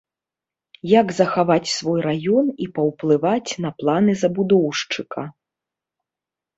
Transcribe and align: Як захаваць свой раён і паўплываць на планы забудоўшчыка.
Як 1.01 1.07
захаваць 1.19 1.73
свой 1.73 1.99
раён 2.07 2.49
і 2.67 2.71
паўплываць 2.79 3.51
на 3.69 3.75
планы 3.79 4.13
забудоўшчыка. 4.27 5.31